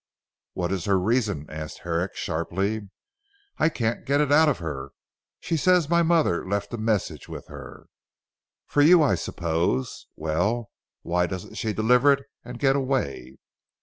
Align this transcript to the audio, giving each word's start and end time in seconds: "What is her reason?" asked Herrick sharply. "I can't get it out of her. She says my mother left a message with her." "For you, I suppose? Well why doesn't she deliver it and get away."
"What 0.53 0.71
is 0.71 0.85
her 0.85 0.97
reason?" 0.99 1.45
asked 1.47 1.81
Herrick 1.83 2.15
sharply. 2.15 2.89
"I 3.59 3.69
can't 3.69 4.03
get 4.03 4.19
it 4.19 4.31
out 4.31 4.49
of 4.49 4.57
her. 4.57 4.93
She 5.39 5.55
says 5.55 5.89
my 5.91 6.01
mother 6.01 6.43
left 6.43 6.73
a 6.73 6.77
message 6.79 7.29
with 7.29 7.45
her." 7.49 7.85
"For 8.65 8.81
you, 8.81 9.03
I 9.03 9.13
suppose? 9.13 10.07
Well 10.15 10.71
why 11.03 11.27
doesn't 11.27 11.53
she 11.53 11.71
deliver 11.71 12.13
it 12.13 12.23
and 12.43 12.57
get 12.57 12.75
away." 12.75 13.35